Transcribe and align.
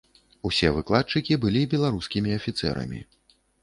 Усе 0.49 0.71
выкладчыкі 0.77 1.39
былі 1.45 1.61
беларускімі 1.77 2.29
афіцэрамі. 2.41 3.09